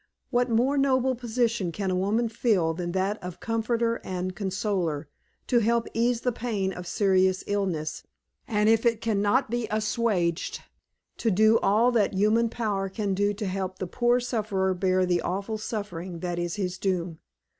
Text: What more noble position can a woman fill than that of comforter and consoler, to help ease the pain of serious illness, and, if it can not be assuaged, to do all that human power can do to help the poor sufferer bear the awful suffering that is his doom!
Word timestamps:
What 0.31 0.49
more 0.49 0.79
noble 0.79 1.13
position 1.13 1.71
can 1.71 1.91
a 1.91 1.95
woman 1.95 2.27
fill 2.27 2.73
than 2.73 2.91
that 2.93 3.21
of 3.21 3.39
comforter 3.39 4.01
and 4.03 4.35
consoler, 4.35 5.07
to 5.45 5.59
help 5.59 5.85
ease 5.93 6.21
the 6.21 6.31
pain 6.31 6.73
of 6.73 6.87
serious 6.87 7.43
illness, 7.45 8.01
and, 8.47 8.67
if 8.67 8.83
it 8.83 8.99
can 8.99 9.21
not 9.21 9.51
be 9.51 9.67
assuaged, 9.69 10.63
to 11.17 11.29
do 11.29 11.59
all 11.59 11.91
that 11.91 12.15
human 12.15 12.49
power 12.49 12.89
can 12.89 13.13
do 13.13 13.31
to 13.35 13.45
help 13.45 13.77
the 13.77 13.85
poor 13.85 14.19
sufferer 14.19 14.73
bear 14.73 15.05
the 15.05 15.21
awful 15.21 15.59
suffering 15.59 16.17
that 16.21 16.39
is 16.39 16.55
his 16.55 16.79
doom! 16.79 17.19